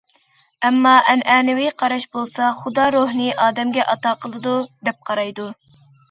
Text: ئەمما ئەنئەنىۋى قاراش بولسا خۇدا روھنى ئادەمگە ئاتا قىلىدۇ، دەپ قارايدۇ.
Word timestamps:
ئەمما 0.67 0.91
ئەنئەنىۋى 1.11 1.67
قاراش 1.81 2.07
بولسا 2.17 2.47
خۇدا 2.61 2.85
روھنى 2.95 3.27
ئادەمگە 3.47 3.85
ئاتا 3.91 4.13
قىلىدۇ، 4.23 4.55
دەپ 4.89 4.99
قارايدۇ. 5.11 5.47